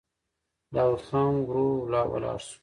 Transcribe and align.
داوود 0.75 1.01
خان 1.07 1.31
ورو 1.45 1.67
ولاړ 2.13 2.39
شو. 2.47 2.57